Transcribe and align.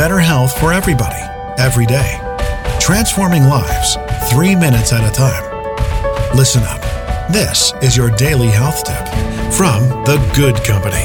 better 0.00 0.18
health 0.18 0.58
for 0.58 0.72
everybody, 0.72 1.20
every 1.58 1.84
day. 1.84 2.18
Transforming 2.80 3.42
lives, 3.44 3.98
three 4.30 4.56
minutes 4.56 4.94
at 4.94 5.06
a 5.06 5.12
time. 5.14 5.44
Listen 6.34 6.62
up. 6.62 6.80
This 7.30 7.74
is 7.82 7.98
your 7.98 8.08
daily 8.16 8.46
health 8.46 8.82
tip 8.82 9.06
from 9.52 9.82
The 10.06 10.16
Good 10.34 10.56
Company. 10.64 11.04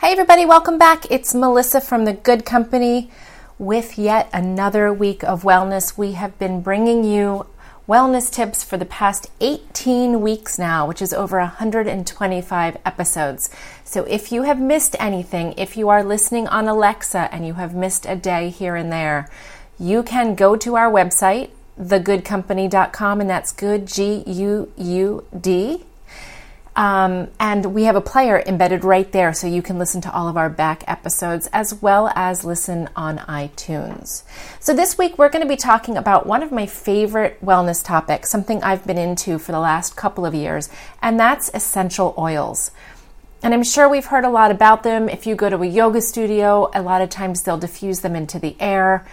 Hey, 0.00 0.10
everybody, 0.14 0.44
welcome 0.44 0.78
back. 0.78 1.08
It's 1.12 1.32
Melissa 1.32 1.80
from 1.80 2.04
The 2.04 2.14
Good 2.14 2.44
Company 2.44 3.12
with 3.56 3.96
yet 4.00 4.28
another 4.32 4.92
week 4.92 5.22
of 5.22 5.44
wellness. 5.44 5.96
We 5.96 6.14
have 6.14 6.36
been 6.40 6.60
bringing 6.60 7.04
you 7.04 7.46
wellness 7.88 8.30
tips 8.30 8.62
for 8.62 8.76
the 8.76 8.84
past 8.84 9.28
18 9.40 10.20
weeks 10.20 10.58
now, 10.58 10.86
which 10.86 11.00
is 11.00 11.14
over 11.14 11.38
125 11.38 12.76
episodes. 12.84 13.48
So 13.82 14.04
if 14.04 14.30
you 14.30 14.42
have 14.42 14.60
missed 14.60 14.94
anything, 15.00 15.54
if 15.56 15.74
you 15.76 15.88
are 15.88 16.04
listening 16.04 16.46
on 16.48 16.68
Alexa 16.68 17.30
and 17.32 17.46
you 17.46 17.54
have 17.54 17.74
missed 17.74 18.04
a 18.04 18.14
day 18.14 18.50
here 18.50 18.76
and 18.76 18.92
there, 18.92 19.30
you 19.78 20.02
can 20.02 20.34
go 20.34 20.54
to 20.56 20.76
our 20.76 20.92
website, 20.92 21.48
thegoodcompany.com, 21.80 23.20
and 23.22 23.30
that's 23.30 23.52
good, 23.52 23.86
G 23.86 24.22
U 24.26 24.70
U 24.76 25.24
D 25.40 25.84
um, 26.78 27.26
and 27.40 27.74
we 27.74 27.84
have 27.84 27.96
a 27.96 28.00
player 28.00 28.40
embedded 28.46 28.84
right 28.84 29.10
there 29.10 29.32
so 29.32 29.48
you 29.48 29.62
can 29.62 29.80
listen 29.80 30.00
to 30.02 30.12
all 30.14 30.28
of 30.28 30.36
our 30.36 30.48
back 30.48 30.84
episodes 30.86 31.48
as 31.52 31.74
well 31.82 32.12
as 32.14 32.44
listen 32.44 32.88
on 32.94 33.18
iTunes. 33.18 34.22
So, 34.60 34.72
this 34.72 34.96
week 34.96 35.18
we're 35.18 35.28
going 35.28 35.42
to 35.42 35.48
be 35.48 35.56
talking 35.56 35.96
about 35.96 36.28
one 36.28 36.40
of 36.40 36.52
my 36.52 36.66
favorite 36.66 37.44
wellness 37.44 37.84
topics, 37.84 38.30
something 38.30 38.62
I've 38.62 38.86
been 38.86 38.96
into 38.96 39.40
for 39.40 39.50
the 39.50 39.58
last 39.58 39.96
couple 39.96 40.24
of 40.24 40.36
years, 40.36 40.68
and 41.02 41.18
that's 41.18 41.50
essential 41.52 42.14
oils. 42.16 42.70
And 43.42 43.54
I'm 43.54 43.64
sure 43.64 43.88
we've 43.88 44.06
heard 44.06 44.24
a 44.24 44.30
lot 44.30 44.52
about 44.52 44.84
them. 44.84 45.08
If 45.08 45.26
you 45.26 45.34
go 45.34 45.50
to 45.50 45.56
a 45.56 45.66
yoga 45.66 46.00
studio, 46.00 46.70
a 46.72 46.80
lot 46.80 47.02
of 47.02 47.10
times 47.10 47.42
they'll 47.42 47.58
diffuse 47.58 48.02
them 48.02 48.14
into 48.14 48.38
the 48.38 48.54
air. 48.60 49.04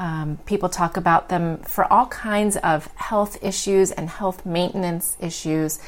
Um, 0.00 0.38
people 0.46 0.70
talk 0.70 0.96
about 0.96 1.28
them 1.28 1.58
for 1.58 1.84
all 1.92 2.06
kinds 2.06 2.56
of 2.56 2.86
health 2.94 3.36
issues 3.44 3.90
and 3.90 4.08
health 4.08 4.46
maintenance 4.46 5.18
issues. 5.20 5.78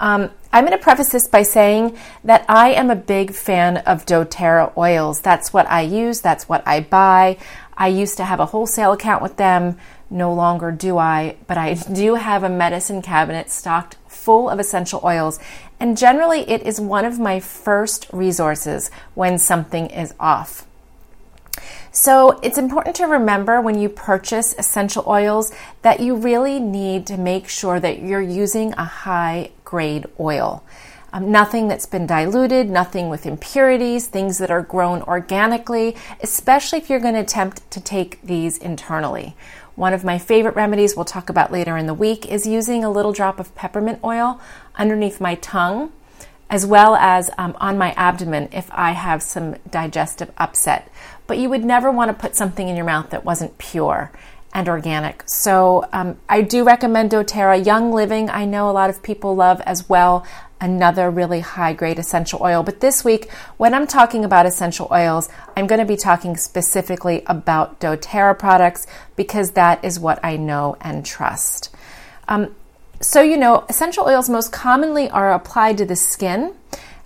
Um, 0.00 0.30
I'm 0.52 0.66
going 0.66 0.76
to 0.76 0.82
preface 0.82 1.10
this 1.10 1.28
by 1.28 1.42
saying 1.42 1.96
that 2.24 2.44
I 2.48 2.70
am 2.70 2.90
a 2.90 2.96
big 2.96 3.32
fan 3.32 3.76
of 3.76 4.06
doTERRA 4.06 4.76
oils. 4.76 5.20
That's 5.20 5.52
what 5.52 5.68
I 5.68 5.82
use, 5.82 6.20
that's 6.20 6.48
what 6.48 6.66
I 6.66 6.80
buy. 6.80 7.36
I 7.76 7.86
used 7.86 8.16
to 8.16 8.24
have 8.24 8.40
a 8.40 8.46
wholesale 8.46 8.90
account 8.90 9.22
with 9.22 9.36
them. 9.36 9.78
No 10.10 10.34
longer 10.34 10.72
do 10.72 10.98
I, 10.98 11.36
but 11.46 11.56
I 11.56 11.74
do 11.92 12.16
have 12.16 12.42
a 12.42 12.48
medicine 12.48 13.02
cabinet 13.02 13.50
stocked 13.50 13.98
full 14.08 14.50
of 14.50 14.58
essential 14.58 15.00
oils. 15.04 15.38
And 15.78 15.96
generally, 15.96 16.40
it 16.50 16.62
is 16.62 16.80
one 16.80 17.04
of 17.04 17.20
my 17.20 17.38
first 17.38 18.08
resources 18.12 18.90
when 19.14 19.38
something 19.38 19.86
is 19.86 20.12
off. 20.18 20.66
So 22.00 22.40
it's 22.42 22.56
important 22.56 22.96
to 22.96 23.04
remember 23.04 23.60
when 23.60 23.78
you 23.78 23.90
purchase 23.90 24.54
essential 24.56 25.04
oils 25.06 25.52
that 25.82 26.00
you 26.00 26.16
really 26.16 26.58
need 26.58 27.06
to 27.08 27.18
make 27.18 27.46
sure 27.46 27.78
that 27.78 28.00
you're 28.00 28.22
using 28.22 28.72
a 28.72 28.84
high 28.84 29.50
grade 29.66 30.06
oil. 30.18 30.64
Um, 31.12 31.30
nothing 31.30 31.68
that's 31.68 31.84
been 31.84 32.06
diluted, 32.06 32.70
nothing 32.70 33.10
with 33.10 33.26
impurities, 33.26 34.06
things 34.06 34.38
that 34.38 34.50
are 34.50 34.62
grown 34.62 35.02
organically, 35.02 35.94
especially 36.22 36.78
if 36.78 36.88
you're 36.88 37.00
going 37.00 37.12
to 37.12 37.20
attempt 37.20 37.70
to 37.70 37.82
take 37.82 38.18
these 38.22 38.56
internally. 38.56 39.36
One 39.74 39.92
of 39.92 40.02
my 40.02 40.16
favorite 40.16 40.56
remedies 40.56 40.96
we'll 40.96 41.04
talk 41.04 41.28
about 41.28 41.52
later 41.52 41.76
in 41.76 41.86
the 41.86 41.92
week 41.92 42.24
is 42.24 42.46
using 42.46 42.82
a 42.82 42.90
little 42.90 43.12
drop 43.12 43.38
of 43.38 43.54
peppermint 43.54 44.00
oil 44.02 44.40
underneath 44.76 45.20
my 45.20 45.34
tongue 45.34 45.92
as 46.50 46.66
well 46.66 46.96
as 46.96 47.30
um, 47.38 47.56
on 47.60 47.78
my 47.78 47.92
abdomen 47.92 48.48
if 48.52 48.68
I 48.72 48.90
have 48.90 49.22
some 49.22 49.54
digestive 49.70 50.30
upset. 50.36 50.90
But 51.26 51.38
you 51.38 51.48
would 51.48 51.64
never 51.64 51.90
want 51.90 52.08
to 52.10 52.20
put 52.20 52.36
something 52.36 52.68
in 52.68 52.76
your 52.76 52.84
mouth 52.84 53.10
that 53.10 53.24
wasn't 53.24 53.56
pure 53.56 54.10
and 54.52 54.68
organic. 54.68 55.22
So 55.26 55.88
um, 55.92 56.18
I 56.28 56.42
do 56.42 56.64
recommend 56.64 57.12
doTERRA. 57.12 57.64
Young 57.64 57.92
Living, 57.92 58.28
I 58.28 58.44
know 58.44 58.68
a 58.68 58.72
lot 58.72 58.90
of 58.90 59.00
people 59.00 59.36
love 59.36 59.60
as 59.60 59.88
well. 59.88 60.26
Another 60.60 61.08
really 61.08 61.40
high 61.40 61.72
grade 61.72 62.00
essential 62.00 62.40
oil. 62.42 62.64
But 62.64 62.80
this 62.80 63.04
week, 63.04 63.30
when 63.56 63.72
I'm 63.72 63.86
talking 63.86 64.24
about 64.24 64.44
essential 64.44 64.88
oils, 64.90 65.28
I'm 65.56 65.68
going 65.68 65.78
to 65.78 65.86
be 65.86 65.96
talking 65.96 66.36
specifically 66.36 67.22
about 67.26 67.80
doTERRA 67.80 68.38
products 68.38 68.86
because 69.14 69.52
that 69.52 69.84
is 69.84 70.00
what 70.00 70.18
I 70.24 70.36
know 70.36 70.76
and 70.80 71.06
trust. 71.06 71.70
Um, 72.28 72.54
so, 73.00 73.22
you 73.22 73.36
know, 73.36 73.64
essential 73.68 74.04
oils 74.06 74.28
most 74.28 74.52
commonly 74.52 75.08
are 75.10 75.32
applied 75.32 75.78
to 75.78 75.86
the 75.86 75.96
skin, 75.96 76.54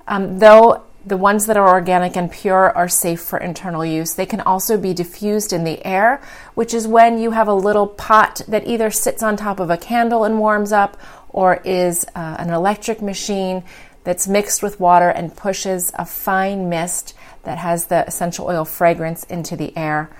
um, 0.08 0.38
though 0.40 0.82
the 1.06 1.16
ones 1.16 1.46
that 1.46 1.56
are 1.56 1.68
organic 1.68 2.16
and 2.16 2.32
pure 2.32 2.70
are 2.76 2.88
safe 2.88 3.20
for 3.20 3.38
internal 3.38 3.84
use. 3.84 4.14
They 4.14 4.26
can 4.26 4.40
also 4.40 4.78
be 4.78 4.94
diffused 4.94 5.52
in 5.52 5.64
the 5.64 5.84
air, 5.84 6.22
which 6.54 6.72
is 6.72 6.88
when 6.88 7.18
you 7.18 7.32
have 7.32 7.46
a 7.46 7.54
little 7.54 7.86
pot 7.86 8.40
that 8.48 8.66
either 8.66 8.90
sits 8.90 9.22
on 9.22 9.36
top 9.36 9.60
of 9.60 9.70
a 9.70 9.76
candle 9.76 10.24
and 10.24 10.38
warms 10.38 10.72
up 10.72 10.96
or 11.28 11.60
is 11.64 12.06
uh, 12.14 12.36
an 12.38 12.50
electric 12.50 13.02
machine 13.02 13.62
that's 14.04 14.26
mixed 14.26 14.62
with 14.62 14.80
water 14.80 15.08
and 15.08 15.36
pushes 15.36 15.92
a 15.96 16.06
fine 16.06 16.68
mist 16.68 17.14
that 17.42 17.58
has 17.58 17.86
the 17.86 18.06
essential 18.06 18.46
oil 18.46 18.64
fragrance 18.64 19.24
into 19.24 19.56
the 19.56 19.76
air. 19.76 20.10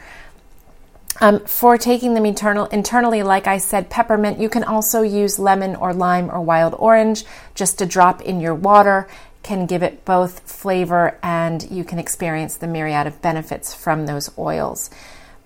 Um, 1.20 1.40
for 1.40 1.78
taking 1.78 2.14
them 2.14 2.26
internal, 2.26 2.66
internally, 2.66 3.22
like 3.22 3.46
I 3.46 3.58
said, 3.58 3.88
peppermint, 3.88 4.40
you 4.40 4.48
can 4.48 4.64
also 4.64 5.02
use 5.02 5.38
lemon 5.38 5.76
or 5.76 5.94
lime 5.94 6.30
or 6.30 6.40
wild 6.40 6.74
orange 6.78 7.24
just 7.54 7.78
to 7.78 7.86
drop 7.86 8.20
in 8.22 8.40
your 8.40 8.54
water, 8.54 9.06
can 9.42 9.66
give 9.66 9.82
it 9.82 10.04
both 10.04 10.40
flavor 10.40 11.18
and 11.22 11.70
you 11.70 11.84
can 11.84 11.98
experience 11.98 12.56
the 12.56 12.66
myriad 12.66 13.06
of 13.06 13.22
benefits 13.22 13.72
from 13.74 14.06
those 14.06 14.36
oils. 14.38 14.90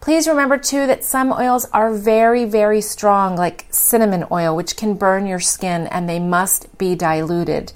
Please 0.01 0.29
remember 0.29 0.57
too 0.57 0.87
that 0.87 1.05
some 1.05 1.33
oils 1.33 1.67
are 1.73 1.93
very, 1.93 2.45
very 2.45 2.81
strong, 2.81 3.37
like 3.37 3.67
cinnamon 3.71 4.25
oil, 4.31 4.55
which 4.55 4.77
can 4.77 4.95
burn 4.95 5.27
your 5.27 5.41
skin 5.41 5.89
and 5.89 6.09
they 6.09 6.21
must 6.21 6.79
be 6.79 6.95
diluted. 6.95 7.73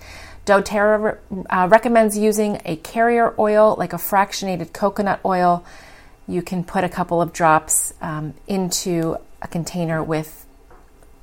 doTERRA 0.46 1.18
uh, 1.50 1.68
recommends 1.70 2.16
using 2.16 2.62
a 2.64 2.76
carrier 2.76 3.34
oil, 3.38 3.74
like 3.76 3.92
a 3.92 3.96
fractionated 3.96 4.72
coconut 4.72 5.20
oil 5.24 5.64
you 6.32 6.42
can 6.42 6.64
put 6.64 6.82
a 6.82 6.88
couple 6.88 7.20
of 7.20 7.32
drops 7.32 7.92
um, 8.00 8.34
into 8.46 9.16
a 9.42 9.48
container 9.48 10.02
with 10.02 10.46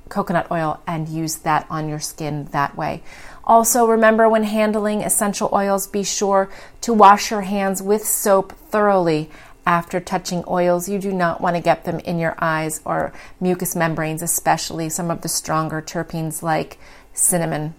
coconut 0.09 0.47
oil 0.52 0.80
and 0.88 1.08
use 1.09 1.38
that 1.38 1.66
on 1.70 1.90
your 1.90 2.00
skin 2.00 2.46
that 2.52 2.75
way. 2.75 3.02
Also, 3.44 3.88
remember 3.88 4.30
when 4.30 4.44
handling 4.44 5.02
essential 5.02 5.50
oils, 5.52 5.88
be 5.88 6.03
sure 6.03 6.50
to 6.81 6.94
wash 6.94 7.31
your 7.31 7.42
hands 7.42 7.81
with 7.81 8.06
soap 8.06 8.52
thoroughly 8.52 9.30
after 9.66 10.00
touching 10.00 10.44
oils. 10.48 10.88
You 10.88 11.00
do 11.00 11.12
not 11.12 11.42
want 11.42 11.56
to 11.56 11.62
get 11.62 11.84
them 11.84 12.00
in 12.00 12.19
your 12.19 12.36
eyes 12.40 12.81
or 12.86 13.12
mucous 13.40 13.75
membranes, 13.75 14.22
especially 14.22 14.90
some 14.90 15.09
of 15.09 15.22
the 15.22 15.30
stronger 15.30 15.81
terpenes 15.81 16.44
like 16.44 16.78
cinnamon. 17.14 17.74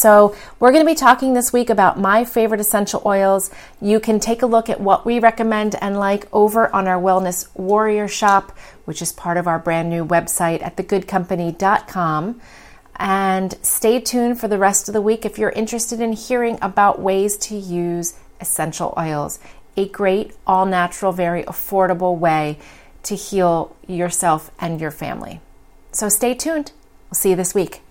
So, 0.00 0.34
we're 0.58 0.72
going 0.72 0.82
to 0.82 0.90
be 0.90 0.96
talking 0.96 1.34
this 1.34 1.52
week 1.52 1.68
about 1.68 2.00
my 2.00 2.24
favorite 2.24 2.58
essential 2.58 3.02
oils. 3.04 3.50
You 3.82 4.00
can 4.00 4.18
take 4.18 4.40
a 4.40 4.46
look 4.46 4.70
at 4.70 4.80
what 4.80 5.04
we 5.04 5.18
recommend 5.18 5.74
and 5.74 5.98
like 5.98 6.26
over 6.32 6.74
on 6.74 6.88
our 6.88 6.98
Wellness 6.98 7.46
Warrior 7.54 8.08
shop, 8.08 8.56
which 8.86 9.02
is 9.02 9.12
part 9.12 9.36
of 9.36 9.46
our 9.46 9.58
brand 9.58 9.90
new 9.90 10.06
website 10.06 10.62
at 10.62 10.78
thegoodcompany.com. 10.78 12.40
And 12.96 13.58
stay 13.60 14.00
tuned 14.00 14.40
for 14.40 14.48
the 14.48 14.56
rest 14.56 14.88
of 14.88 14.94
the 14.94 15.02
week 15.02 15.26
if 15.26 15.38
you're 15.38 15.50
interested 15.50 16.00
in 16.00 16.14
hearing 16.14 16.56
about 16.62 17.02
ways 17.02 17.36
to 17.48 17.54
use 17.54 18.14
essential 18.40 18.94
oils. 18.96 19.38
A 19.76 19.86
great, 19.86 20.32
all 20.46 20.64
natural, 20.64 21.12
very 21.12 21.42
affordable 21.42 22.16
way 22.16 22.58
to 23.02 23.14
heal 23.14 23.76
yourself 23.86 24.50
and 24.58 24.80
your 24.80 24.92
family. 24.92 25.42
So, 25.92 26.08
stay 26.08 26.32
tuned. 26.32 26.72
We'll 27.10 27.16
see 27.16 27.30
you 27.30 27.36
this 27.36 27.54
week. 27.54 27.82